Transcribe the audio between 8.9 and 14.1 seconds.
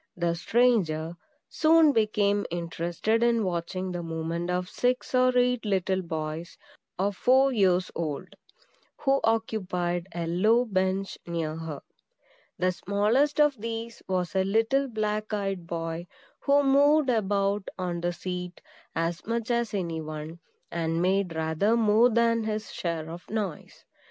who occupied a low bench near her. The smallest of these